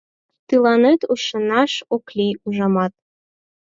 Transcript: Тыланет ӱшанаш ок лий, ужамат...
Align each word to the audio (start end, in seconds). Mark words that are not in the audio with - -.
Тыланет 0.47 1.01
ӱшанаш 1.13 1.73
ок 1.95 2.05
лий, 2.17 2.33
ужамат... 2.45 2.93